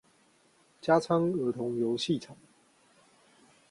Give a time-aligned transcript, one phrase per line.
[0.81, 2.35] 加昌兒童遊戲場